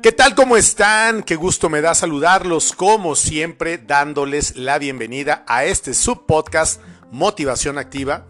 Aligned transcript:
¿Qué 0.00 0.12
tal? 0.12 0.36
¿Cómo 0.36 0.56
están? 0.56 1.24
Qué 1.24 1.34
gusto 1.34 1.68
me 1.68 1.80
da 1.80 1.92
saludarlos, 1.92 2.72
como 2.72 3.16
siempre, 3.16 3.78
dándoles 3.78 4.54
la 4.54 4.78
bienvenida 4.78 5.44
a 5.48 5.64
este 5.64 5.92
subpodcast 5.92 6.80
Motivación 7.10 7.78
Activa. 7.78 8.24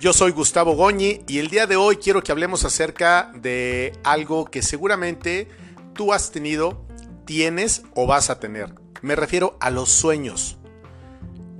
Yo 0.00 0.12
soy 0.12 0.32
Gustavo 0.32 0.74
Goñi 0.74 1.20
y 1.28 1.38
el 1.38 1.46
día 1.46 1.68
de 1.68 1.76
hoy 1.76 1.98
quiero 1.98 2.24
que 2.24 2.32
hablemos 2.32 2.64
acerca 2.64 3.30
de 3.36 3.92
algo 4.02 4.46
que 4.46 4.62
seguramente 4.62 5.46
tú 5.94 6.12
has 6.12 6.32
tenido, 6.32 6.84
tienes 7.24 7.82
o 7.94 8.08
vas 8.08 8.28
a 8.28 8.40
tener. 8.40 8.74
Me 9.00 9.14
refiero 9.14 9.56
a 9.60 9.70
los 9.70 9.90
sueños. 9.90 10.58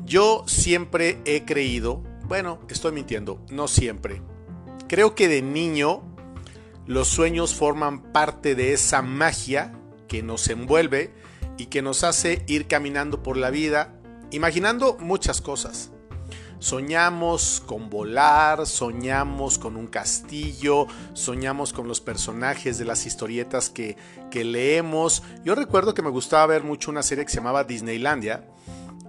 Yo 0.04 0.42
siempre 0.48 1.20
he 1.24 1.44
creído, 1.44 2.02
bueno, 2.24 2.58
estoy 2.68 2.90
mintiendo, 2.90 3.40
no 3.48 3.68
siempre. 3.68 4.22
Creo 4.88 5.14
que 5.14 5.28
de 5.28 5.40
niño 5.40 6.11
los 6.86 7.08
sueños 7.08 7.54
forman 7.54 8.12
parte 8.12 8.54
de 8.54 8.72
esa 8.72 9.02
magia 9.02 9.72
que 10.08 10.22
nos 10.22 10.48
envuelve 10.48 11.14
y 11.58 11.66
que 11.66 11.82
nos 11.82 12.04
hace 12.04 12.44
ir 12.46 12.66
caminando 12.66 13.22
por 13.22 13.36
la 13.36 13.50
vida 13.50 13.98
imaginando 14.32 14.96
muchas 14.98 15.40
cosas. 15.40 15.90
Soñamos 16.58 17.62
con 17.66 17.90
volar, 17.90 18.66
soñamos 18.66 19.58
con 19.58 19.76
un 19.76 19.88
castillo, 19.88 20.86
soñamos 21.12 21.72
con 21.72 21.88
los 21.88 22.00
personajes 22.00 22.78
de 22.78 22.84
las 22.84 23.04
historietas 23.04 23.68
que, 23.68 23.96
leemos. 24.32 25.22
Yo 25.44 25.54
recuerdo 25.54 25.92
que 25.92 26.02
me 26.02 26.08
gustaba 26.08 26.46
ver 26.46 26.62
mucho 26.62 26.90
una 26.90 27.02
serie 27.02 27.24
que 27.24 27.30
se 27.30 27.38
llamaba 27.38 27.64
Disneylandia 27.64 28.48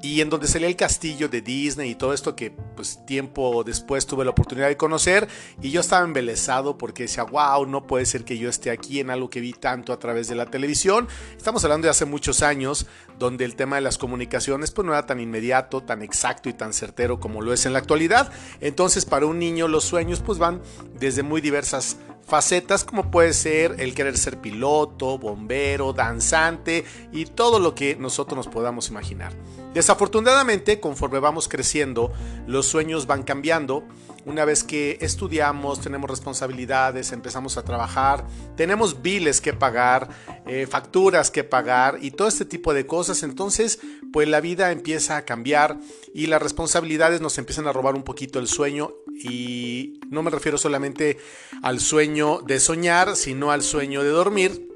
y 0.03 0.20
en 0.20 0.30
donde 0.30 0.48
salía 0.48 0.67
el 0.67 0.75
castillo 0.75 1.30
de 1.30 1.41
Disney 1.41 1.91
y 1.91 1.95
todo 1.95 2.13
esto 2.13 2.35
que 2.35 2.52
pues 2.52 3.05
tiempo 3.05 3.63
después 3.63 4.05
tuve 4.05 4.26
la 4.26 4.31
oportunidad 4.31 4.67
de 4.67 4.76
conocer 4.76 5.29
y 5.62 5.71
yo 5.71 5.79
estaba 5.79 6.03
embelesado 6.03 6.77
porque 6.77 7.03
decía, 7.03 7.23
wow, 7.23 7.66
no 7.66 7.88
puede 7.88 8.05
ser 8.05 8.26
que 8.26 8.38
yo 8.38 8.49
esté 8.49 8.70
aquí 8.70 8.99
en 8.99 9.09
algo 9.09 9.29
que 9.29 9.40
vi 9.40 9.54
tanto 9.54 9.93
a 9.93 9.99
través 9.99 10.27
de 10.27 10.35
la 10.35 10.46
televisión. 10.46 11.07
Estamos 11.37 11.63
hablando 11.63 11.85
de 11.85 11.91
hace 11.91 12.04
muchos 12.04 12.43
años 12.43 12.85
donde 13.18 13.46
el 13.46 13.55
tema 13.55 13.77
de 13.77 13.81
las 13.81 13.98
comunicaciones 13.98 14.71
pues 14.71 14.85
no 14.85 14.91
era 14.91 15.05
tan 15.05 15.21
inmediato, 15.21 15.81
tan 15.81 16.01
exacto 16.01 16.49
y 16.49 16.54
tan 16.54 16.74
certero 16.74 17.21
como 17.21 17.41
lo 17.41 17.54
es 17.54 17.65
en 17.65 17.71
la 17.71 17.79
actualidad. 17.79 18.29
Entonces 18.59 19.05
para 19.05 19.26
un 19.26 19.40
niño 19.40 19.70
los 19.70 19.85
sueños 19.85 20.20
pues 20.20 20.37
van 20.37 20.62
desde 20.99 21.24
muy 21.24 21.40
diversas 21.40 21.96
facetas 22.26 22.84
como 22.84 23.12
puede 23.12 23.34
ser 23.34 23.76
el 23.79 23.93
querer 23.93 24.18
ser 24.18 24.40
piloto, 24.40 25.18
bombero, 25.18 25.93
danzante 25.93 26.85
y 27.12 27.26
todo 27.26 27.60
lo 27.60 27.76
que 27.76 27.96
nosotros 27.96 28.38
nos 28.38 28.48
podamos 28.48 28.90
imaginar. 28.90 29.34
Desafortunadamente, 29.74 30.80
conforme 30.80 31.20
vamos 31.20 31.48
creciendo, 31.48 32.12
los 32.46 32.68
sueños 32.68 33.07
van 33.07 33.24
cambiando. 33.24 33.84
Una 34.26 34.46
vez 34.46 34.63
que 34.63 34.99
estudiamos, 35.02 35.82
tenemos 35.82 36.10
responsabilidades, 36.10 37.12
empezamos 37.12 37.57
a 37.57 37.65
trabajar, 37.65 38.26
tenemos 38.55 39.02
biles 39.02 39.41
que 39.41 39.54
pagar, 39.54 40.10
eh, 40.48 40.65
facturas 40.65 41.30
que 41.30 41.43
pagar 41.43 41.98
y 42.02 42.12
todo 42.12 42.30
este 42.30 42.46
tipo 42.46 42.74
de 42.74 42.85
cosas, 42.85 43.24
entonces 43.24 43.80
pues 44.13 44.30
la 44.30 44.40
vida 44.40 44.71
empieza 44.71 45.18
a 45.18 45.26
cambiar 45.26 45.77
y 46.13 46.27
las 46.27 46.41
responsabilidades 46.41 47.20
nos 47.20 47.37
empiezan 47.37 47.68
a 47.68 47.74
robar 47.74 47.96
un 47.96 48.04
poquito 48.04 48.40
el 48.40 48.48
sueño 48.48 48.91
y 49.19 49.99
no 50.09 50.23
me 50.23 50.31
refiero 50.31 50.57
solamente 50.57 51.17
al 51.61 51.79
sueño 51.79 52.39
de 52.41 52.59
soñar, 52.59 53.15
sino 53.15 53.51
al 53.51 53.61
sueño 53.61 54.03
de 54.03 54.09
dormir 54.09 54.73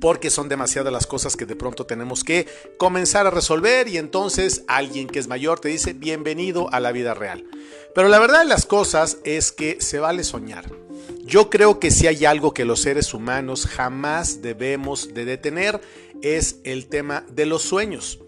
porque 0.00 0.30
son 0.30 0.48
demasiadas 0.48 0.92
las 0.92 1.06
cosas 1.06 1.36
que 1.36 1.46
de 1.46 1.56
pronto 1.56 1.86
tenemos 1.86 2.24
que 2.24 2.46
comenzar 2.78 3.26
a 3.26 3.30
resolver 3.30 3.86
y 3.86 3.98
entonces 3.98 4.64
alguien 4.66 5.06
que 5.06 5.18
es 5.18 5.28
mayor 5.28 5.60
te 5.60 5.68
dice 5.68 5.92
bienvenido 5.92 6.72
a 6.72 6.80
la 6.80 6.90
vida 6.90 7.14
real. 7.14 7.44
Pero 7.94 8.08
la 8.08 8.18
verdad 8.18 8.40
de 8.40 8.46
las 8.46 8.66
cosas 8.66 9.18
es 9.24 9.52
que 9.52 9.80
se 9.80 9.98
vale 9.98 10.24
soñar. 10.24 10.70
Yo 11.24 11.50
creo 11.50 11.78
que 11.78 11.90
si 11.90 12.06
hay 12.06 12.24
algo 12.24 12.54
que 12.54 12.64
los 12.64 12.80
seres 12.80 13.14
humanos 13.14 13.66
jamás 13.66 14.42
debemos 14.42 15.12
de 15.14 15.24
detener 15.24 15.80
es 16.22 16.56
el 16.64 16.86
tema 16.86 17.24
de 17.30 17.46
los 17.46 17.62
sueños. 17.62 18.20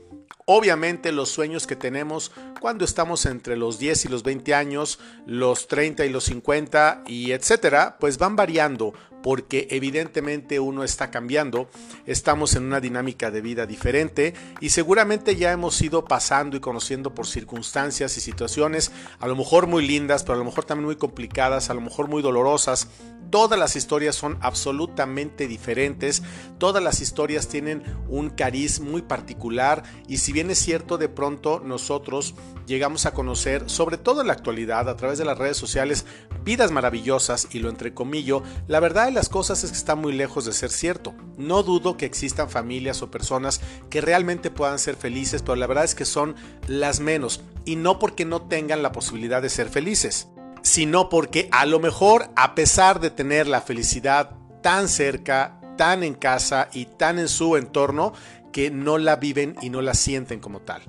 Obviamente 0.45 1.13
los 1.13 1.31
sueños 1.31 1.67
que 1.67 1.77
tenemos 1.77 2.33
cuando 2.63 2.85
estamos 2.85 3.27
entre 3.27 3.57
los 3.57 3.81
10 3.81 4.05
y 4.05 4.09
los 4.09 4.23
20 4.23 4.55
años, 4.55 5.01
los 5.27 5.67
30 5.67 6.07
y 6.07 6.11
los 6.11 6.23
50 6.23 7.03
y 7.09 7.33
etcétera, 7.33 7.97
pues 7.99 8.19
van 8.19 8.37
variando 8.37 8.95
porque 9.23 9.69
evidentemente 9.71 10.61
uno 10.61 10.85
está 10.85 11.11
cambiando, 11.11 11.69
estamos 12.07 12.55
en 12.55 12.65
una 12.65 12.81
dinámica 12.81 13.31
de 13.31 13.41
vida 13.41 13.67
diferente 13.67 14.35
y 14.61 14.71
seguramente 14.71 15.37
ya 15.37 15.53
hemos 15.53 15.81
ido 15.81 16.05
pasando 16.05 16.57
y 16.57 16.61
conociendo 16.61 17.15
por 17.15 17.27
circunstancias 17.27 18.17
y 18.17 18.21
situaciones 18.21 18.91
a 19.21 19.27
lo 19.27 19.37
mejor 19.37 19.67
muy 19.67 19.87
lindas, 19.87 20.23
pero 20.23 20.35
a 20.35 20.39
lo 20.39 20.45
mejor 20.45 20.65
también 20.65 20.87
muy 20.87 20.97
complicadas, 20.97 21.71
a 21.71 21.75
lo 21.75 21.81
mejor 21.81 22.09
muy 22.09 22.23
dolorosas. 22.23 22.89
Todas 23.31 23.59
las 23.59 23.77
historias 23.77 24.15
son 24.15 24.37
absolutamente 24.43 25.49
diferentes, 25.49 26.23
todas 26.59 26.83
las 26.83 27.01
historias 27.01 27.49
tienen 27.49 27.83
un 28.09 28.29
cariz 28.29 28.79
muy 28.81 29.01
particular 29.01 29.85
y 30.07 30.19
si 30.19 30.33
bien 30.33 30.51
es 30.51 30.59
cierto 30.59 30.99
de 30.99 31.09
pronto 31.09 31.63
nosotros 31.65 32.35
llegamos 32.67 33.07
a 33.07 33.13
conocer, 33.13 33.69
sobre 33.69 33.99
todo 33.99 34.21
en 34.21 34.29
la 34.29 34.33
actualidad 34.33 34.89
a 34.89 34.97
través 34.97 35.19
de 35.19 35.25
las 35.25 35.39
redes 35.39 35.57
sociales, 35.57 36.07
vidas 36.45 36.71
maravillosas 36.71 37.49
y 37.53 37.59
lo 37.59 37.69
entrecomillo, 37.69 38.43
la 38.69 38.81
verdad 38.81 39.11
las 39.13 39.29
cosas 39.29 39.65
es 39.65 39.71
que 39.71 39.77
está 39.77 39.95
muy 39.95 40.13
lejos 40.13 40.45
de 40.45 40.53
ser 40.53 40.71
cierto. 40.71 41.15
No 41.37 41.63
dudo 41.63 41.97
que 41.97 42.07
existan 42.07 42.51
familias 42.51 43.03
o 43.03 43.11
personas 43.11 43.61
que 43.91 44.01
realmente 44.01 44.51
puedan 44.51 44.79
ser 44.79 44.97
felices, 44.97 45.43
pero 45.43 45.57
la 45.57 45.67
verdad 45.67 45.85
es 45.85 45.95
que 45.95 46.05
son 46.05 46.35
las 46.67 47.01
menos. 47.01 47.43
Y 47.65 47.77
no 47.77 47.99
porque 47.99 48.25
no 48.25 48.43
tengan 48.43 48.83
la 48.83 48.93
posibilidad 48.93 49.43
de 49.43 49.49
ser 49.49 49.69
felices, 49.69 50.29
sino 50.63 51.09
porque 51.09 51.49
a 51.53 51.67
lo 51.67 51.81
mejor, 51.81 52.31
a 52.37 52.55
pesar 52.55 53.01
de 53.01 53.11
tener 53.11 53.47
la 53.47 53.61
felicidad 53.61 54.37
tan 54.63 54.89
cerca, 54.89 55.61
tan 55.77 56.03
en 56.03 56.15
casa 56.15 56.69
y 56.73 56.87
tan 56.87 57.19
en 57.19 57.29
su 57.29 57.57
entorno, 57.57 58.13
que 58.53 58.71
no 58.71 58.99
la 58.99 59.17
viven 59.17 59.57
y 59.61 59.71
no 59.71 59.83
la 59.83 59.95
sienten 59.95 60.41
como 60.41 60.61
tal. 60.61 60.83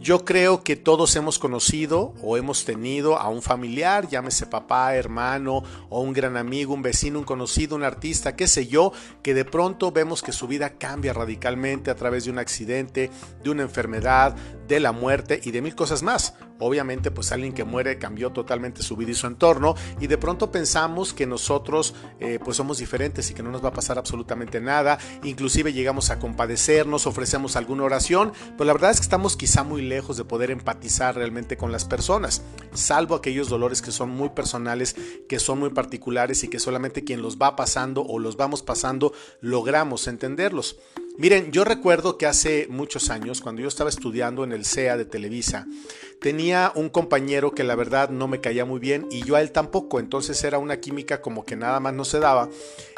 Yo 0.00 0.24
creo 0.24 0.62
que 0.62 0.76
todos 0.76 1.16
hemos 1.16 1.40
conocido 1.40 2.14
o 2.22 2.36
hemos 2.36 2.64
tenido 2.64 3.18
a 3.18 3.28
un 3.28 3.42
familiar, 3.42 4.08
llámese 4.08 4.46
papá, 4.46 4.94
hermano 4.94 5.64
o 5.90 6.00
un 6.00 6.12
gran 6.12 6.36
amigo, 6.36 6.72
un 6.72 6.82
vecino, 6.82 7.18
un 7.18 7.24
conocido, 7.24 7.74
un 7.74 7.82
artista, 7.82 8.36
qué 8.36 8.46
sé 8.46 8.68
yo, 8.68 8.92
que 9.22 9.34
de 9.34 9.44
pronto 9.44 9.90
vemos 9.90 10.22
que 10.22 10.30
su 10.30 10.46
vida 10.46 10.70
cambia 10.78 11.12
radicalmente 11.12 11.90
a 11.90 11.96
través 11.96 12.24
de 12.24 12.30
un 12.30 12.38
accidente, 12.38 13.10
de 13.42 13.50
una 13.50 13.62
enfermedad, 13.62 14.36
de 14.68 14.78
la 14.78 14.92
muerte 14.92 15.40
y 15.42 15.50
de 15.50 15.62
mil 15.62 15.74
cosas 15.74 16.04
más. 16.04 16.34
Obviamente, 16.60 17.10
pues 17.10 17.30
alguien 17.32 17.52
que 17.52 17.64
muere 17.64 17.98
cambió 17.98 18.30
totalmente 18.30 18.82
su 18.82 18.96
vida 18.96 19.12
y 19.12 19.14
su 19.14 19.26
entorno 19.26 19.74
y 20.00 20.08
de 20.08 20.18
pronto 20.18 20.50
pensamos 20.50 21.12
que 21.12 21.26
nosotros 21.26 21.94
eh, 22.18 22.38
pues 22.44 22.56
somos 22.56 22.78
diferentes 22.78 23.30
y 23.30 23.34
que 23.34 23.42
no 23.42 23.50
nos 23.50 23.64
va 23.64 23.68
a 23.68 23.72
pasar 23.72 23.98
absolutamente 23.98 24.60
nada. 24.60 24.98
Inclusive 25.22 25.72
llegamos 25.72 26.10
a 26.10 26.18
compadecernos, 26.18 27.06
ofrecemos 27.06 27.56
alguna 27.56 27.84
oración, 27.84 28.32
pero 28.56 28.64
la 28.64 28.72
verdad 28.72 28.90
es 28.90 28.98
que 28.98 29.04
estamos 29.04 29.36
quizá 29.36 29.62
muy 29.62 29.82
lejos 29.82 30.16
de 30.16 30.24
poder 30.24 30.50
empatizar 30.50 31.14
realmente 31.14 31.56
con 31.56 31.70
las 31.70 31.84
personas, 31.84 32.42
salvo 32.72 33.14
aquellos 33.14 33.48
dolores 33.48 33.82
que 33.82 33.92
son 33.92 34.10
muy 34.10 34.30
personales, 34.30 34.96
que 35.28 35.38
son 35.38 35.60
muy 35.60 35.70
particulares 35.70 36.42
y 36.44 36.48
que 36.48 36.58
solamente 36.58 37.04
quien 37.04 37.22
los 37.22 37.38
va 37.38 37.56
pasando 37.56 38.02
o 38.02 38.18
los 38.18 38.36
vamos 38.36 38.62
pasando 38.62 39.12
logramos 39.40 40.08
entenderlos. 40.08 40.76
Miren, 41.18 41.50
yo 41.50 41.64
recuerdo 41.64 42.16
que 42.16 42.26
hace 42.26 42.68
muchos 42.70 43.10
años, 43.10 43.40
cuando 43.40 43.60
yo 43.60 43.66
estaba 43.66 43.90
estudiando 43.90 44.44
en 44.44 44.52
el 44.52 44.64
CEA 44.64 44.96
de 44.96 45.04
Televisa, 45.04 45.66
tenía 46.20 46.70
un 46.76 46.90
compañero 46.90 47.50
que 47.50 47.64
la 47.64 47.74
verdad 47.74 48.08
no 48.10 48.28
me 48.28 48.40
caía 48.40 48.64
muy 48.64 48.78
bien 48.78 49.08
y 49.10 49.24
yo 49.24 49.34
a 49.34 49.40
él 49.40 49.50
tampoco, 49.50 49.98
entonces 49.98 50.44
era 50.44 50.58
una 50.58 50.78
química 50.78 51.20
como 51.20 51.44
que 51.44 51.56
nada 51.56 51.80
más 51.80 51.92
no 51.92 52.04
se 52.04 52.20
daba 52.20 52.48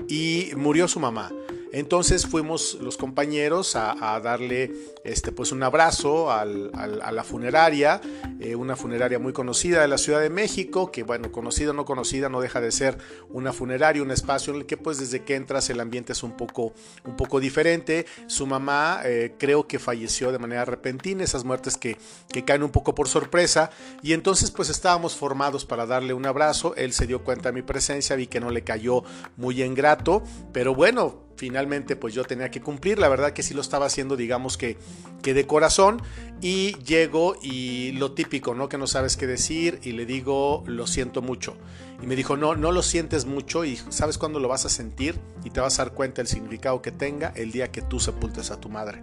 y 0.06 0.50
murió 0.54 0.86
su 0.86 1.00
mamá. 1.00 1.32
Entonces 1.72 2.26
fuimos 2.26 2.78
los 2.80 2.96
compañeros 2.96 3.76
a, 3.76 4.20
darle 4.20 4.72
este, 5.04 5.32
pues 5.32 5.52
un 5.52 5.62
abrazo 5.62 6.30
a 6.30 6.44
la 6.44 7.24
funeraria, 7.24 8.00
eh, 8.40 8.56
una 8.56 8.76
funeraria 8.76 9.18
muy 9.18 9.32
conocida 9.32 9.80
de 9.80 9.88
la 9.88 9.98
Ciudad 9.98 10.20
de 10.20 10.30
México, 10.30 10.90
que 10.90 11.02
bueno, 11.02 11.30
conocida 11.30 11.70
o 11.70 11.72
no 11.74 11.84
conocida, 11.84 12.28
no 12.28 12.40
deja 12.40 12.60
de 12.60 12.72
ser 12.72 12.98
una 13.28 13.52
funeraria, 13.52 14.02
un 14.02 14.10
espacio 14.10 14.52
en 14.52 14.60
el 14.60 14.66
que 14.66 14.76
pues 14.76 14.98
desde 14.98 15.22
que 15.22 15.36
entras 15.36 15.70
el 15.70 15.80
ambiente 15.80 16.12
es 16.12 16.22
un 16.22 16.36
poco, 16.36 16.72
un 17.04 17.16
poco 17.16 17.40
diferente. 17.40 18.06
Su 18.26 18.46
mamá 18.46 19.00
eh, 19.04 19.34
creo 19.38 19.66
que 19.66 19.78
falleció 19.78 20.32
de 20.32 20.38
manera 20.38 20.64
repentina, 20.64 21.22
esas 21.22 21.44
muertes 21.44 21.76
que, 21.76 21.96
que 22.32 22.44
caen 22.44 22.62
un 22.62 22.70
poco 22.70 22.94
por 22.94 23.08
sorpresa, 23.08 23.70
y 24.02 24.12
entonces 24.12 24.50
pues 24.50 24.70
estábamos 24.70 25.14
formados 25.14 25.64
para 25.64 25.86
darle 25.86 26.14
un 26.14 26.26
abrazo, 26.26 26.74
él 26.76 26.92
se 26.92 27.06
dio 27.06 27.22
cuenta 27.22 27.50
de 27.50 27.54
mi 27.54 27.62
presencia, 27.62 28.16
vi 28.16 28.26
que 28.26 28.40
no 28.40 28.50
le 28.50 28.62
cayó 28.62 29.04
muy 29.36 29.62
ingrato, 29.62 30.22
pero 30.52 30.74
bueno, 30.74 31.29
finalmente 31.40 31.96
pues 31.96 32.12
yo 32.12 32.22
tenía 32.24 32.50
que 32.50 32.60
cumplir, 32.60 32.98
la 32.98 33.08
verdad 33.08 33.32
que 33.32 33.42
sí 33.42 33.54
lo 33.54 33.62
estaba 33.62 33.86
haciendo 33.86 34.14
digamos 34.14 34.58
que, 34.58 34.76
que 35.22 35.32
de 35.32 35.46
corazón 35.46 36.02
y 36.42 36.74
llego 36.84 37.34
y 37.40 37.92
lo 37.92 38.12
típico, 38.12 38.54
¿no? 38.54 38.68
Que 38.68 38.76
no 38.76 38.86
sabes 38.86 39.16
qué 39.16 39.26
decir 39.26 39.80
y 39.82 39.92
le 39.92 40.04
digo 40.04 40.62
lo 40.66 40.86
siento 40.86 41.22
mucho. 41.22 41.56
Y 42.02 42.06
me 42.06 42.16
dijo, 42.16 42.36
no, 42.36 42.54
no 42.54 42.72
lo 42.72 42.82
sientes 42.82 43.26
mucho 43.26 43.64
y 43.64 43.76
sabes 43.88 44.18
cuándo 44.18 44.40
lo 44.40 44.48
vas 44.48 44.64
a 44.64 44.70
sentir 44.70 45.18
y 45.44 45.50
te 45.50 45.60
vas 45.60 45.78
a 45.78 45.84
dar 45.84 45.94
cuenta 45.94 46.22
del 46.22 46.28
significado 46.28 46.80
que 46.82 46.92
tenga 46.92 47.32
el 47.36 47.52
día 47.52 47.70
que 47.70 47.82
tú 47.82 48.00
sepultes 48.00 48.50
a 48.50 48.60
tu 48.60 48.68
madre. 48.68 49.02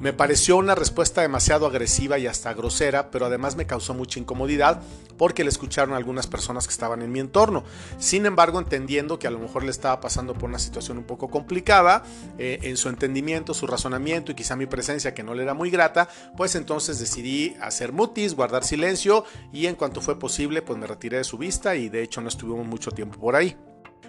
Me 0.00 0.12
pareció 0.12 0.56
una 0.56 0.74
respuesta 0.74 1.22
demasiado 1.22 1.66
agresiva 1.66 2.18
y 2.18 2.26
hasta 2.26 2.52
grosera, 2.52 3.10
pero 3.10 3.26
además 3.26 3.56
me 3.56 3.66
causó 3.66 3.94
mucha 3.94 4.20
incomodidad 4.20 4.82
porque 5.16 5.42
le 5.42 5.48
escucharon 5.48 5.94
algunas 5.94 6.26
personas 6.26 6.66
que 6.66 6.72
estaban 6.72 7.00
en 7.00 7.10
mi 7.10 7.20
entorno. 7.20 7.64
Sin 7.98 8.26
embargo, 8.26 8.58
entendiendo 8.58 9.18
que 9.18 9.26
a 9.26 9.30
lo 9.30 9.38
mejor 9.38 9.64
le 9.64 9.70
estaba 9.70 10.00
pasando 10.00 10.34
por 10.34 10.50
una 10.50 10.58
situación 10.58 10.98
un 10.98 11.04
poco 11.04 11.28
complicada, 11.28 12.04
eh, 12.38 12.58
en 12.62 12.76
su 12.76 12.90
entendimiento, 12.90 13.54
su 13.54 13.66
razonamiento 13.66 14.32
y 14.32 14.34
quizá 14.34 14.56
mi 14.56 14.66
presencia 14.66 15.14
que 15.14 15.22
no 15.22 15.34
le 15.34 15.44
era 15.44 15.54
muy 15.54 15.70
grata, 15.70 16.08
pues 16.36 16.54
entonces 16.54 16.98
decidí 16.98 17.56
hacer 17.62 17.92
mutis, 17.92 18.34
guardar 18.34 18.64
silencio 18.64 19.24
y 19.52 19.66
en 19.66 19.76
cuanto 19.76 20.02
fue 20.02 20.18
posible, 20.18 20.60
pues 20.60 20.78
me 20.78 20.86
retiré 20.86 21.18
de 21.18 21.24
su 21.24 21.38
vista 21.38 21.74
y 21.76 21.88
de 21.88 22.02
hecho 22.02 22.20
no 22.26 22.30
estuvimos 22.30 22.66
mucho 22.66 22.90
tiempo 22.90 23.20
por 23.20 23.36
ahí. 23.36 23.56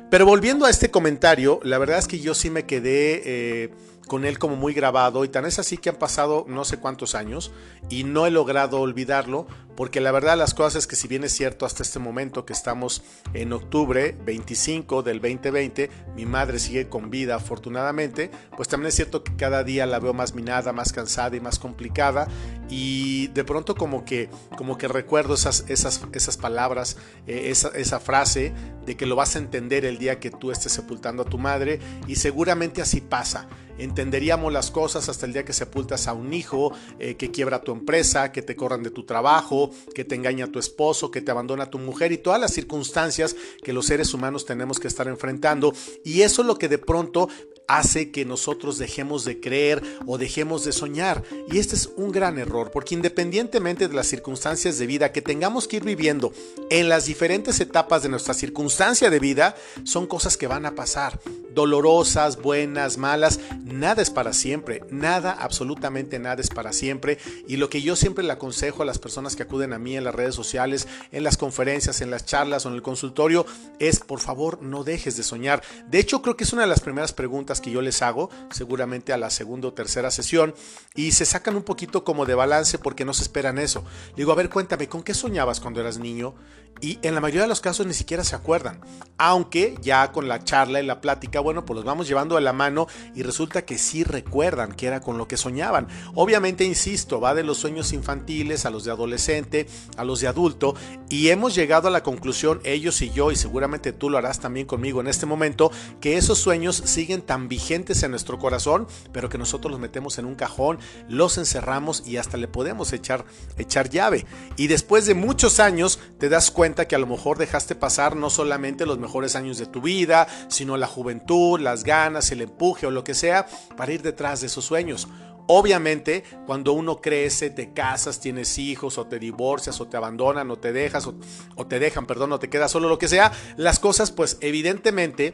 Pero 0.09 0.25
volviendo 0.25 0.65
a 0.65 0.71
este 0.71 0.89
comentario, 0.89 1.59
la 1.63 1.77
verdad 1.77 1.99
es 1.99 2.07
que 2.07 2.19
yo 2.19 2.33
sí 2.33 2.49
me 2.49 2.65
quedé 2.65 3.21
eh, 3.25 3.69
con 4.07 4.25
él 4.25 4.39
como 4.39 4.56
muy 4.56 4.74
grabado 4.74 5.24
y 5.25 5.30
tan 5.30 5.45
es 5.45 5.59
así 5.59 5.77
que 5.77 5.89
han 5.89 5.98
pasado 5.98 6.45
no 6.48 6.65
sé 6.65 6.77
cuántos 6.77 7.15
años 7.15 7.51
y 7.89 8.04
no 8.04 8.25
he 8.25 8.31
logrado 8.31 8.80
olvidarlo 8.80 9.48
porque 9.75 10.01
la 10.01 10.12
verdad 10.12 10.36
las 10.38 10.56
cosas 10.56 10.75
es 10.75 10.88
que 10.88 10.95
si 10.95 11.07
bien 11.07 11.24
es 11.24 11.33
cierto 11.33 11.65
hasta 11.65 11.83
este 11.83 12.00
momento 12.00 12.45
que 12.45 12.54
estamos 12.54 13.04
en 13.36 13.54
octubre 13.54 14.18
25 14.25 15.04
del 15.04 15.21
2020, 15.21 15.92
mi 16.15 16.25
madre 16.25 16.57
sigue 16.57 16.89
con 16.89 17.12
vida 17.12 17.36
afortunadamente, 17.36 18.31
pues 18.56 18.68
también 18.68 18.88
es 18.88 18.95
cierto 18.95 19.24
que 19.24 19.36
cada 19.36 19.63
día 19.63 19.86
la 19.86 20.00
veo 20.00 20.13
más 20.13 20.33
minada, 20.33 20.74
más 20.74 20.94
cansada 20.94 21.36
y 21.36 21.42
más 21.42 21.60
complicada 21.60 22.27
y 22.69 23.27
de 23.27 23.44
pronto 23.44 23.75
como 23.75 24.03
que, 24.03 24.30
como 24.57 24.80
que 24.80 24.88
recuerdo 24.88 25.36
esas, 25.36 25.63
esas, 25.68 26.01
esas 26.12 26.38
palabras, 26.38 26.98
eh, 27.27 27.50
esa, 27.51 27.69
esa 27.69 28.00
frase 28.00 28.53
de 28.83 28.98
que 28.98 29.06
lo 29.06 29.15
vas 29.15 29.36
a 29.36 29.39
entender 29.39 29.86
el 29.86 30.00
día 30.00 30.19
que 30.19 30.31
tú 30.31 30.50
estés 30.50 30.71
sepultando 30.71 31.21
a 31.21 31.25
tu 31.25 31.38
madre 31.38 31.80
y 32.07 32.15
seguramente 32.15 32.81
así 32.81 33.00
pasa 33.00 33.48
entenderíamos 33.77 34.51
las 34.51 34.71
cosas 34.71 35.09
hasta 35.09 35.25
el 35.25 35.33
día 35.33 35.45
que 35.45 35.53
sepultas 35.53 36.07
a 36.07 36.13
un 36.13 36.33
hijo, 36.33 36.74
eh, 37.00 37.15
que 37.15 37.31
quiebra 37.31 37.62
tu 37.62 37.71
empresa, 37.71 38.31
que 38.31 38.41
te 38.41 38.56
corran 38.56 38.83
de 38.83 38.91
tu 38.91 39.03
trabajo, 39.03 39.71
que 39.94 40.06
te 40.06 40.15
engaña 40.15 40.47
tu 40.47 40.59
esposo, 40.59 41.12
que 41.12 41.21
te 41.21 41.31
abandona 41.31 41.69
tu 41.69 41.79
mujer 41.79 42.12
y 42.12 42.18
todas 42.18 42.39
las 42.39 42.53
circunstancias 42.53 43.35
que 43.63 43.74
los 43.74 43.85
seres 43.85 44.13
humanos 44.13 44.45
tenemos 44.45 44.79
que 44.79 44.88
estar 44.88 45.07
enfrentando. 45.07 45.74
Y 46.03 46.21
eso 46.21 46.41
es 46.41 46.47
lo 46.47 46.57
que 46.57 46.69
de 46.69 46.77
pronto 46.77 47.29
hace 47.68 48.12
que 48.12 48.25
nosotros 48.25 48.77
dejemos 48.77 49.25
de 49.25 49.39
creer 49.39 49.83
o 50.06 50.18
dejemos 50.18 50.63
de 50.63 50.71
soñar. 50.71 51.24
Y 51.51 51.59
este 51.59 51.75
es 51.75 51.89
un 51.97 52.12
gran 52.12 52.39
error, 52.39 52.71
porque 52.71 52.95
independientemente 52.95 53.88
de 53.88 53.94
las 53.94 54.07
circunstancias 54.07 54.77
de 54.77 54.88
vida 54.88 55.12
que 55.12 55.21
tengamos 55.21 55.68
que 55.68 55.77
ir 55.77 55.83
viviendo 55.83 56.33
en 56.69 56.89
las 56.89 57.06
diferentes 57.06 57.59
etapas 57.59 58.03
de 58.03 58.09
nuestra 58.09 58.33
circunstancia 58.33 59.09
de 59.09 59.19
vida, 59.19 59.56
son 59.83 60.07
cosas 60.07 60.38
que 60.38 60.47
van 60.47 60.65
a 60.65 60.75
pasar 60.75 61.19
dolorosas, 61.57 62.39
buenas, 62.39 63.00
malas, 63.00 63.39
nada 63.63 64.04
es 64.04 64.12
para 64.12 64.31
siempre, 64.31 64.83
nada, 64.92 65.31
absolutamente 65.31 66.19
nada 66.19 66.39
es 66.39 66.50
para 66.50 66.71
siempre. 66.71 67.18
Y 67.48 67.57
lo 67.57 67.68
que 67.68 67.81
yo 67.81 67.95
siempre 67.95 68.24
le 68.24 68.31
aconsejo 68.31 68.83
a 68.83 68.86
las 68.86 69.00
personas 69.00 69.36
que 69.36 69.42
acuden 69.42 69.74
a 69.74 69.80
mí 69.80 69.98
en 69.98 70.04
las 70.04 70.13
redes 70.13 70.36
sociales, 70.36 70.88
en 71.12 71.24
las 71.24 71.36
conferencias, 71.36 72.01
en 72.01 72.12
las 72.12 72.25
charlas 72.25 72.65
o 72.65 72.69
en 72.69 72.75
el 72.75 72.83
consultorio, 72.83 73.48
es 73.80 74.01
por 74.01 74.19
favor 74.19 74.62
no 74.62 74.83
dejes 74.83 75.18
de 75.18 75.24
soñar. 75.24 75.63
De 75.89 75.98
hecho, 75.98 76.21
creo 76.21 76.38
que 76.38 76.44
es 76.44 76.54
una 76.54 76.62
de 76.62 76.68
las 76.68 76.81
primeras 76.81 77.12
preguntas 77.12 77.60
que 77.60 77.71
yo 77.71 77.81
les 77.81 78.03
hago, 78.03 78.30
seguramente 78.51 79.12
a 79.12 79.18
la 79.18 79.31
segunda 79.31 79.69
o 79.69 79.74
tercera 79.74 80.12
sesión, 80.12 80.53
y 80.94 81.13
se 81.13 81.25
sacan 81.25 81.56
un 81.56 81.63
poquito 81.63 82.03
como 82.03 82.27
de 82.27 82.36
balance 82.36 82.77
porque 82.77 83.03
no 83.03 83.15
se 83.15 83.24
esperan 83.24 83.57
eso. 83.57 83.83
Digo, 84.15 84.31
a 84.31 84.36
ver, 84.36 84.51
cuéntame, 84.51 84.88
¿con 84.88 85.01
qué 85.01 85.15
soñabas 85.15 85.60
cuando 85.60 85.81
eras 85.81 85.98
niño? 85.98 86.36
Y 86.80 87.00
en 87.01 87.15
la 87.15 87.21
mayoría 87.21 87.44
de 87.44 87.48
los 87.48 87.62
casos 87.62 87.88
ni 87.88 87.94
siquiera 87.94 88.24
se 88.24 88.36
acuerdan. 88.36 88.81
Aunque 89.18 89.75
ya 89.81 90.12
con 90.12 90.27
la 90.27 90.44
charla 90.44 90.80
y 90.80 90.86
la 90.86 91.01
plática, 91.01 91.39
bueno, 91.47 91.63
pues 91.63 91.75
los 91.77 91.85
vamos 91.85 92.09
llevando 92.09 92.35
de 92.35 92.41
la 92.41 92.51
mano 92.51 92.88
y 93.15 93.23
resulta 93.23 93.63
que 93.63 93.77
sí 93.77 94.03
recuerdan 94.03 94.73
que 94.73 94.85
era 94.85 94.99
con 94.99 95.17
lo 95.17 95.29
que 95.29 95.38
soñaban. 95.38 95.88
Obviamente, 96.13 96.65
insisto, 96.65 97.21
va 97.21 97.33
de 97.33 97.44
los 97.44 97.57
sueños 97.57 97.94
infantiles 97.94 98.65
a 98.65 98.69
los 98.69 98.83
de 98.83 98.91
adolescente, 98.91 99.65
a 99.95 100.03
los 100.03 100.19
de 100.19 100.27
adulto, 100.27 100.75
y 101.07 101.29
hemos 101.29 101.55
llegado 101.55 101.88
a 101.88 101.91
la 101.91 102.03
conclusión, 102.03 102.59
ellos 102.65 103.01
y 103.01 103.11
yo, 103.11 103.31
y 103.31 103.38
seguramente 103.38 103.94
tú 103.94 104.09
lo 104.09 104.17
harás 104.17 104.41
también 104.41 104.67
conmigo 104.67 104.99
en 104.99 105.07
este 105.07 105.25
momento, 105.25 105.71
que 106.01 106.17
esos 106.17 106.38
sueños 106.38 106.75
siguen 106.83 107.21
tan 107.21 107.47
vigentes 107.47 108.03
en 108.03 108.11
nuestro 108.11 108.39
corazón, 108.39 108.85
pero 109.13 109.29
que 109.29 109.38
nosotros 109.38 109.71
los 109.71 109.79
metemos 109.79 110.17
en 110.17 110.25
un 110.25 110.35
cajón, 110.35 110.79
los 111.07 111.38
encerramos 111.38 112.05
y 112.05 112.17
hasta 112.17 112.35
le 112.35 112.50
podemos 112.50 112.91
echar, 112.91 113.23
echar 113.57 113.89
llave. 113.89 114.25
Y 114.57 114.67
después 114.67 115.05
de 115.05 115.13
muchos 115.13 115.61
años 115.61 115.97
te 116.19 116.27
das 116.27 116.51
cuenta 116.51 116.89
que 116.89 116.95
a 116.95 117.00
lo 117.00 117.07
mejor 117.07 117.38
dejaste 117.38 117.73
pasar 117.73 118.17
no 118.17 118.29
solamente 118.29 118.85
los 118.85 119.00
mejores 119.00 119.38
años 119.38 119.57
de 119.57 119.65
tu 119.65 119.79
vida, 119.79 120.27
sino 120.50 120.75
la 120.75 120.88
juventud, 120.88 121.37
las 121.60 121.84
ganas, 121.84 122.31
el 122.31 122.42
empuje 122.42 122.88
o 122.88 122.92
lo 122.92 123.04
que 123.04 123.13
sea 123.13 123.48
para 123.75 123.92
ir 123.92 124.01
detrás 124.01 124.42
de 124.42 124.48
esos 124.48 124.66
sueños. 124.66 125.07
Obviamente, 125.50 126.24
cuando 126.45 126.74
uno 126.74 127.00
crece, 127.00 127.50
te 127.50 127.72
casas, 127.72 128.19
tienes 128.19 128.57
hijos, 128.57 128.98
o 128.98 129.07
te 129.07 129.18
divorcias, 129.18 129.80
o 129.80 129.88
te 129.88 129.95
abandonan, 129.95 130.51
o 130.51 130.57
te 130.57 130.74
dejas, 130.74 131.07
o, 131.07 131.16
o, 131.56 131.66
te 131.66 131.80
dejan, 131.80 132.06
perdón, 132.06 132.34
o 132.34 132.39
te 132.39 132.50
quedas 132.50 132.72
solo, 132.72 132.89
lo 132.89 132.98
que 132.98 133.07
sea, 133.07 133.31
las 133.56 133.80
cosas, 133.80 134.12
pues 134.12 134.38
evidentemente 134.42 135.34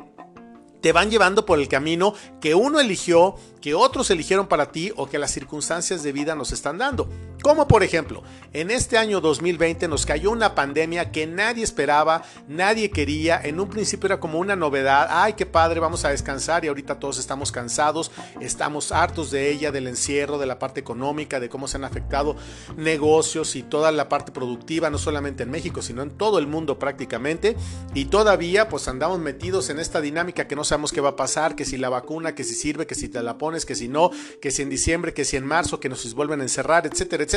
te 0.84 0.92
van 0.92 1.10
llevando 1.10 1.46
por 1.46 1.60
el 1.60 1.70
camino 1.70 2.14
que 2.42 2.56
uno 2.56 2.82
eligió, 2.82 3.36
que 3.62 3.74
otros 3.74 4.12
eligieron 4.12 4.48
para 4.48 4.72
ti 4.72 4.92
o 4.98 5.08
que 5.08 5.18
las 5.18 5.32
circunstancias 5.32 6.04
de 6.04 6.12
vida 6.12 6.36
nos 6.36 6.52
están 6.52 6.78
dando. 6.78 7.10
Como 7.44 7.68
por 7.68 7.84
ejemplo, 7.84 8.24
en 8.54 8.72
este 8.72 8.98
año 8.98 9.20
2020 9.20 9.90
nos 9.90 10.06
cayó 10.06 10.32
una 10.32 10.56
pandemia 10.56 11.12
que 11.12 11.28
nadie 11.28 11.66
esperaba, 11.66 12.24
nadie 12.48 12.90
quería, 12.90 13.38
en 13.44 13.60
un 13.60 13.68
principio 13.68 14.08
era 14.08 14.22
como 14.22 14.40
una 14.40 14.56
novedad, 14.56 15.10
ay 15.12 15.34
qué 15.34 15.46
padre, 15.46 15.82
vamos 15.82 16.06
a 16.06 16.10
descansar 16.12 16.64
y 16.64 16.70
ahorita 16.70 17.00
todos 17.00 17.20
estamos 17.20 17.52
cansados, 17.52 18.12
estamos 18.40 18.94
hartos 18.94 19.30
de 19.30 19.52
ella, 19.52 19.74
del 19.74 19.88
encierro, 19.88 20.38
de 20.38 20.46
la 20.46 20.58
parte 20.58 20.80
económica, 20.80 21.42
de 21.42 21.50
cómo 21.50 21.68
se 21.68 21.76
han 21.76 21.84
afectado 21.84 22.38
negocios 22.78 23.58
y 23.58 23.64
toda 23.64 23.92
la 23.92 24.08
parte 24.08 24.32
productiva, 24.32 24.90
no 24.90 24.98
solamente 24.98 25.44
en 25.44 25.52
México, 25.52 25.82
sino 25.82 26.02
en 26.02 26.12
todo 26.12 26.40
el 26.40 26.48
mundo 26.48 26.80
prácticamente, 26.80 27.58
y 27.94 28.06
todavía 28.06 28.70
pues 28.70 28.88
andamos 28.88 29.20
metidos 29.20 29.70
en 29.70 29.82
esta 29.82 30.00
dinámica 30.00 30.48
que 30.48 30.56
no 30.56 30.64
sabemos 30.64 30.94
qué 30.94 31.02
va 31.02 31.10
a 31.10 31.16
pasar, 31.18 31.58
que 31.58 31.66
si 31.66 31.76
la 31.76 31.90
vacuna, 31.90 32.36
que 32.36 32.46
si 32.46 32.56
sirve, 32.56 32.88
que 32.88 32.96
si 32.96 33.10
te 33.10 33.22
la 33.22 33.38
pones, 33.38 33.66
que 33.66 33.76
si 33.76 33.90
no, 33.90 34.12
que 34.42 34.50
si 34.50 34.62
en 34.62 34.70
diciembre, 34.70 35.14
que 35.14 35.26
si 35.26 35.36
en 35.36 35.46
marzo, 35.46 35.82
que 35.82 35.90
nos 35.90 36.14
vuelven 36.14 36.40
a 36.40 36.44
encerrar, 36.44 36.88
etcétera, 36.88 37.24
etcétera. 37.24 37.33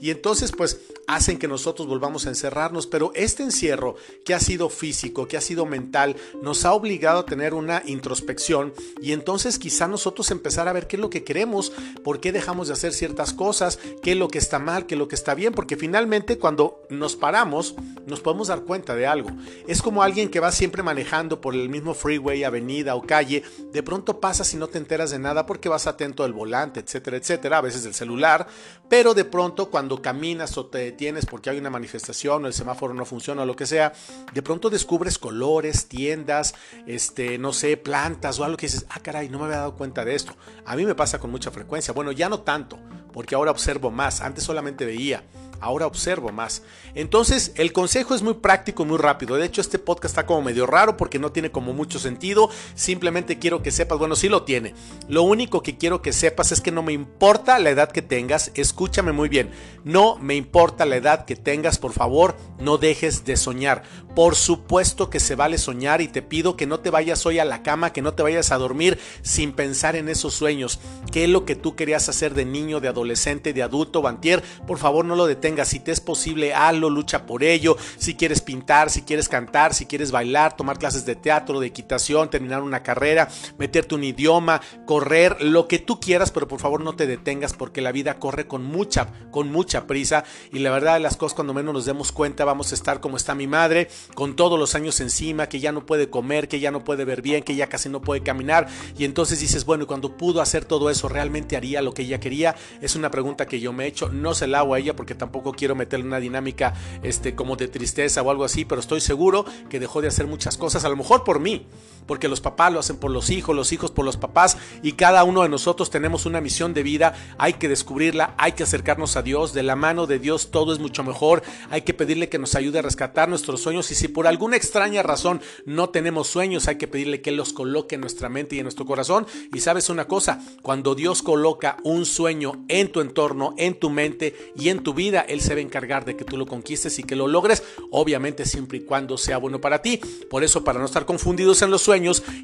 Y 0.00 0.10
entonces 0.10 0.52
pues 0.52 0.80
hacen 1.06 1.38
que 1.38 1.48
nosotros 1.48 1.86
volvamos 1.86 2.26
a 2.26 2.30
encerrarnos. 2.30 2.86
Pero 2.86 3.12
este 3.14 3.42
encierro 3.42 3.96
que 4.24 4.34
ha 4.34 4.40
sido 4.40 4.68
físico, 4.68 5.26
que 5.26 5.36
ha 5.36 5.40
sido 5.40 5.66
mental, 5.66 6.16
nos 6.42 6.64
ha 6.64 6.72
obligado 6.72 7.20
a 7.20 7.26
tener 7.26 7.54
una 7.54 7.82
introspección 7.86 8.72
y 9.00 9.12
entonces 9.12 9.58
quizá 9.58 9.88
nosotros 9.88 10.30
empezar 10.30 10.68
a 10.68 10.72
ver 10.72 10.86
qué 10.86 10.96
es 10.96 11.00
lo 11.00 11.10
que 11.10 11.24
queremos, 11.24 11.72
por 12.02 12.20
qué 12.20 12.32
dejamos 12.32 12.68
de 12.68 12.74
hacer 12.74 12.92
ciertas 12.92 13.32
cosas, 13.32 13.78
qué 14.02 14.12
es 14.12 14.16
lo 14.16 14.28
que 14.28 14.38
está 14.38 14.58
mal, 14.58 14.86
qué 14.86 14.94
es 14.94 14.98
lo 14.98 15.08
que 15.08 15.14
está 15.14 15.34
bien, 15.34 15.52
porque 15.52 15.76
finalmente 15.76 16.38
cuando 16.38 16.82
nos 16.90 17.16
paramos 17.16 17.74
nos 18.06 18.20
podemos 18.20 18.48
dar 18.48 18.62
cuenta 18.62 18.94
de 18.94 19.06
algo. 19.06 19.30
Es 19.66 19.82
como 19.82 20.02
alguien 20.02 20.28
que 20.28 20.40
va 20.40 20.52
siempre 20.52 20.82
manejando 20.82 21.40
por 21.40 21.54
el 21.54 21.68
mismo 21.68 21.94
freeway, 21.94 22.44
avenida, 22.44 22.94
o 22.94 23.02
calle, 23.02 23.42
de 23.72 23.82
pronto 23.82 24.20
pasas 24.20 24.52
y 24.54 24.56
no 24.56 24.68
te 24.68 24.78
enteras 24.78 25.10
de 25.10 25.18
nada 25.18 25.46
porque 25.46 25.68
vas 25.68 25.86
atento 25.86 26.24
al 26.24 26.32
volante, 26.32 26.80
etcétera, 26.80 27.16
etcétera, 27.16 27.58
a 27.58 27.62
veces 27.62 27.84
del 27.84 27.94
celular, 27.94 28.46
pero 28.88 29.14
de 29.14 29.24
pronto 29.34 29.68
cuando 29.68 30.00
caminas 30.00 30.56
o 30.58 30.66
te 30.66 30.78
detienes 30.78 31.26
porque 31.26 31.50
hay 31.50 31.58
una 31.58 31.68
manifestación 31.68 32.44
o 32.44 32.46
el 32.46 32.52
semáforo 32.52 32.94
no 32.94 33.04
funciona 33.04 33.42
o 33.42 33.46
lo 33.46 33.56
que 33.56 33.66
sea, 33.66 33.92
de 34.32 34.42
pronto 34.42 34.70
descubres 34.70 35.18
colores, 35.18 35.88
tiendas, 35.88 36.54
este, 36.86 37.36
no 37.36 37.52
sé, 37.52 37.76
plantas 37.76 38.38
o 38.38 38.44
algo 38.44 38.56
que 38.56 38.66
dices, 38.66 38.86
ah, 38.90 39.00
caray, 39.00 39.28
no 39.28 39.40
me 39.40 39.46
había 39.46 39.56
dado 39.56 39.74
cuenta 39.74 40.04
de 40.04 40.14
esto. 40.14 40.36
A 40.64 40.76
mí 40.76 40.86
me 40.86 40.94
pasa 40.94 41.18
con 41.18 41.32
mucha 41.32 41.50
frecuencia. 41.50 41.92
Bueno, 41.92 42.12
ya 42.12 42.28
no 42.28 42.42
tanto, 42.42 42.78
porque 43.12 43.34
ahora 43.34 43.50
observo 43.50 43.90
más, 43.90 44.20
antes 44.20 44.44
solamente 44.44 44.86
veía 44.86 45.24
ahora 45.64 45.86
observo 45.86 46.30
más. 46.30 46.62
Entonces, 46.94 47.52
el 47.56 47.72
consejo 47.72 48.14
es 48.14 48.22
muy 48.22 48.34
práctico, 48.34 48.84
muy 48.84 48.98
rápido. 48.98 49.36
De 49.36 49.46
hecho, 49.46 49.60
este 49.60 49.78
podcast 49.78 50.12
está 50.12 50.26
como 50.26 50.42
medio 50.42 50.66
raro 50.66 50.96
porque 50.96 51.18
no 51.18 51.32
tiene 51.32 51.50
como 51.50 51.72
mucho 51.72 51.98
sentido. 51.98 52.50
Simplemente 52.74 53.38
quiero 53.38 53.62
que 53.62 53.70
sepas, 53.70 53.98
bueno, 53.98 54.14
sí 54.14 54.28
lo 54.28 54.44
tiene. 54.44 54.74
Lo 55.08 55.22
único 55.22 55.62
que 55.62 55.76
quiero 55.76 56.02
que 56.02 56.12
sepas 56.12 56.52
es 56.52 56.60
que 56.60 56.70
no 56.70 56.82
me 56.82 56.92
importa 56.92 57.58
la 57.58 57.70
edad 57.70 57.90
que 57.90 58.02
tengas, 58.02 58.52
escúchame 58.54 59.12
muy 59.12 59.28
bien. 59.28 59.50
No 59.84 60.16
me 60.16 60.34
importa 60.34 60.86
la 60.86 60.96
edad 60.96 61.24
que 61.24 61.36
tengas, 61.36 61.78
por 61.78 61.92
favor, 61.92 62.36
no 62.58 62.78
dejes 62.78 63.24
de 63.24 63.36
soñar. 63.36 63.82
Por 64.14 64.36
supuesto 64.36 65.10
que 65.10 65.18
se 65.18 65.34
vale 65.34 65.58
soñar 65.58 66.00
y 66.00 66.08
te 66.08 66.22
pido 66.22 66.56
que 66.56 66.66
no 66.66 66.80
te 66.80 66.90
vayas 66.90 67.26
hoy 67.26 67.38
a 67.38 67.44
la 67.44 67.62
cama, 67.62 67.92
que 67.92 68.02
no 68.02 68.14
te 68.14 68.22
vayas 68.22 68.52
a 68.52 68.58
dormir 68.58 68.98
sin 69.22 69.52
pensar 69.52 69.96
en 69.96 70.08
esos 70.08 70.34
sueños. 70.34 70.78
¿Qué 71.10 71.24
es 71.24 71.30
lo 71.30 71.44
que 71.44 71.56
tú 71.56 71.74
querías 71.74 72.08
hacer 72.08 72.34
de 72.34 72.44
niño, 72.44 72.80
de 72.80 72.88
adolescente, 72.88 73.52
de 73.52 73.62
adulto, 73.62 74.02
bantier? 74.02 74.42
Por 74.66 74.78
favor, 74.78 75.04
no 75.04 75.16
lo 75.16 75.26
detengas 75.26 75.53
si 75.62 75.80
te 75.80 75.92
es 75.92 76.00
posible, 76.00 76.54
hazlo, 76.54 76.90
lucha 76.90 77.26
por 77.26 77.44
ello, 77.44 77.76
si 77.98 78.14
quieres 78.14 78.40
pintar, 78.40 78.90
si 78.90 79.02
quieres 79.02 79.28
cantar, 79.28 79.74
si 79.74 79.86
quieres 79.86 80.10
bailar, 80.10 80.56
tomar 80.56 80.78
clases 80.78 81.04
de 81.06 81.16
teatro, 81.16 81.60
de 81.60 81.66
equitación, 81.68 82.30
terminar 82.30 82.62
una 82.62 82.82
carrera, 82.82 83.28
meterte 83.58 83.94
un 83.94 84.04
idioma, 84.04 84.60
correr, 84.86 85.42
lo 85.42 85.68
que 85.68 85.78
tú 85.78 86.00
quieras, 86.00 86.30
pero 86.30 86.48
por 86.48 86.60
favor 86.60 86.80
no 86.82 86.96
te 86.96 87.06
detengas 87.06 87.52
porque 87.52 87.80
la 87.80 87.92
vida 87.92 88.18
corre 88.18 88.46
con 88.46 88.64
mucha, 88.64 89.08
con 89.30 89.52
mucha 89.52 89.86
prisa. 89.86 90.24
Y 90.52 90.60
la 90.60 90.70
verdad 90.70 90.94
de 90.94 91.00
las 91.00 91.16
cosas 91.16 91.34
cuando 91.34 91.54
menos 91.54 91.74
nos 91.74 91.84
demos 91.84 92.12
cuenta 92.12 92.44
vamos 92.44 92.72
a 92.72 92.74
estar 92.74 93.00
como 93.00 93.16
está 93.16 93.34
mi 93.34 93.46
madre, 93.46 93.88
con 94.14 94.36
todos 94.36 94.58
los 94.58 94.74
años 94.74 95.00
encima, 95.00 95.48
que 95.48 95.60
ya 95.60 95.72
no 95.72 95.86
puede 95.86 96.08
comer, 96.08 96.48
que 96.48 96.60
ya 96.60 96.70
no 96.70 96.84
puede 96.84 97.04
ver 97.04 97.22
bien, 97.22 97.42
que 97.42 97.54
ya 97.54 97.68
casi 97.68 97.88
no 97.88 98.00
puede 98.00 98.22
caminar. 98.22 98.68
Y 98.96 99.04
entonces 99.04 99.40
dices, 99.40 99.64
bueno, 99.64 99.86
cuando 99.86 100.16
pudo 100.16 100.40
hacer 100.40 100.64
todo 100.64 100.90
eso, 100.90 101.08
¿realmente 101.08 101.56
haría 101.56 101.82
lo 101.82 101.92
que 101.92 102.02
ella 102.02 102.20
quería? 102.20 102.54
Es 102.80 102.96
una 102.96 103.10
pregunta 103.10 103.46
que 103.46 103.60
yo 103.60 103.72
me 103.72 103.84
he 103.84 103.88
hecho, 103.88 104.08
no 104.08 104.34
se 104.34 104.46
la 104.46 104.60
hago 104.60 104.74
a 104.74 104.78
ella 104.78 104.96
porque 104.96 105.14
tampoco 105.14 105.33
quiero 105.42 105.74
meterle 105.74 106.06
una 106.06 106.20
dinámica 106.20 106.74
este, 107.02 107.34
como 107.34 107.56
de 107.56 107.68
tristeza 107.68 108.22
o 108.22 108.30
algo 108.30 108.44
así, 108.44 108.64
pero 108.64 108.80
estoy 108.80 109.00
seguro 109.00 109.44
que 109.68 109.80
dejó 109.80 110.00
de 110.00 110.08
hacer 110.08 110.26
muchas 110.26 110.56
cosas, 110.56 110.84
a 110.84 110.88
lo 110.88 110.96
mejor 110.96 111.24
por 111.24 111.40
mí, 111.40 111.66
porque 112.06 112.28
los 112.28 112.40
papás 112.40 112.72
lo 112.72 112.80
hacen 112.80 112.96
por 112.96 113.10
los 113.10 113.30
hijos, 113.30 113.54
los 113.54 113.72
hijos 113.72 113.90
por 113.90 114.04
los 114.04 114.16
papás 114.16 114.56
y 114.82 114.92
cada 114.92 115.24
uno 115.24 115.42
de 115.42 115.48
nosotros 115.48 115.90
tenemos 115.90 116.26
una 116.26 116.40
misión 116.40 116.74
de 116.74 116.82
vida, 116.82 117.14
hay 117.38 117.54
que 117.54 117.68
descubrirla, 117.68 118.34
hay 118.38 118.52
que 118.52 118.62
acercarnos 118.62 119.16
a 119.16 119.22
Dios, 119.22 119.52
de 119.52 119.62
la 119.62 119.76
mano 119.76 120.06
de 120.06 120.18
Dios 120.18 120.50
todo 120.50 120.72
es 120.72 120.78
mucho 120.78 121.04
mejor, 121.04 121.42
hay 121.70 121.82
que 121.82 121.94
pedirle 121.94 122.28
que 122.28 122.38
nos 122.38 122.54
ayude 122.54 122.78
a 122.78 122.82
rescatar 122.82 123.28
nuestros 123.28 123.60
sueños 123.60 123.90
y 123.90 123.94
si 123.94 124.08
por 124.08 124.26
alguna 124.26 124.56
extraña 124.56 125.02
razón 125.02 125.40
no 125.64 125.90
tenemos 125.90 126.28
sueños, 126.28 126.68
hay 126.68 126.76
que 126.76 126.88
pedirle 126.88 127.20
que 127.20 127.32
los 127.32 127.52
coloque 127.52 127.94
en 127.94 128.00
nuestra 128.00 128.28
mente 128.28 128.56
y 128.56 128.58
en 128.58 128.64
nuestro 128.64 128.86
corazón. 128.86 129.26
Y 129.52 129.60
sabes 129.60 129.88
una 129.88 130.06
cosa, 130.06 130.40
cuando 130.62 130.94
Dios 130.94 131.22
coloca 131.22 131.76
un 131.84 132.06
sueño 132.06 132.64
en 132.68 132.90
tu 132.90 133.00
entorno, 133.00 133.54
en 133.58 133.78
tu 133.78 133.90
mente 133.90 134.52
y 134.56 134.68
en 134.68 134.82
tu 134.82 134.94
vida, 134.94 135.20
Él 135.20 135.40
se 135.40 135.54
va 135.54 135.60
a 135.60 135.62
encargar 135.62 136.04
de 136.04 136.16
que 136.16 136.24
tú 136.24 136.36
lo 136.36 136.46
conquistes 136.46 136.98
y 136.98 137.04
que 137.04 137.16
lo 137.16 137.26
logres, 137.26 137.62
obviamente 137.90 138.44
siempre 138.44 138.78
y 138.78 138.80
cuando 138.82 139.18
sea 139.18 139.38
bueno 139.38 139.60
para 139.60 139.82
ti. 139.82 140.00
Por 140.28 140.44
eso, 140.44 140.64
para 140.64 140.78
no 140.78 140.86
estar 140.86 141.06
confundidos 141.06 141.62
en 141.62 141.70
los 141.70 141.88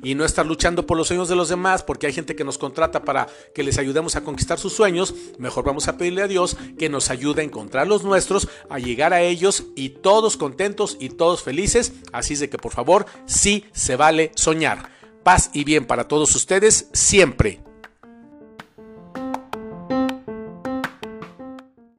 y 0.03 0.15
no 0.15 0.25
estar 0.25 0.47
luchando 0.47 0.87
por 0.87 0.97
los 0.97 1.09
sueños 1.09 1.29
de 1.29 1.37
los 1.37 1.49
demás, 1.49 1.83
porque 1.83 2.07
hay 2.07 2.13
gente 2.13 2.37
que 2.37 2.45
nos 2.45 2.59
contrata 2.59 3.05
para 3.05 3.29
que 3.55 3.63
les 3.63 3.79
ayudemos 3.79 4.17
a 4.17 4.23
conquistar 4.23 4.59
sus 4.59 4.73
sueños, 4.73 5.15
mejor 5.39 5.65
vamos 5.65 5.89
a 5.89 5.97
pedirle 5.97 6.23
a 6.23 6.29
Dios 6.29 6.57
que 6.79 6.89
nos 6.89 7.11
ayude 7.11 7.43
a 7.43 7.45
encontrar 7.45 7.87
los 7.87 8.05
nuestros, 8.05 8.49
a 8.69 8.79
llegar 8.79 9.13
a 9.13 9.23
ellos 9.23 9.65
y 9.75 9.91
todos 9.91 10.37
contentos 10.37 10.97
y 11.01 11.11
todos 11.11 11.43
felices. 11.43 11.93
Así 12.13 12.35
es 12.35 12.41
de 12.41 12.51
que 12.51 12.59
por 12.59 12.73
favor, 12.73 13.07
sí 13.27 13.65
se 13.73 13.97
vale 13.97 14.33
soñar. 14.35 14.91
Paz 15.23 15.51
y 15.53 15.65
bien 15.65 15.87
para 15.87 16.09
todos 16.09 16.35
ustedes 16.35 16.89
siempre. 16.93 17.70